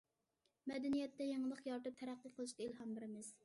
[0.71, 3.35] مەدەنىيەتتە يېڭىلىق يارىتىپ تەرەققىي قىلىشقا ئىلھام بېرىمىز.